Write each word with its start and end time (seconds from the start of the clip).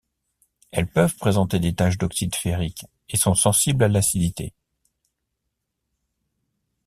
Elles 0.71 0.87
peuvent 0.89 1.15
présenter 1.15 1.59
des 1.59 1.75
taches 1.75 1.99
d'oxyde 1.99 2.33
ferrique, 2.35 2.87
et 3.09 3.17
sont 3.17 3.35
sensibles 3.35 3.83
à 3.83 3.87
l'acidité. 3.87 4.51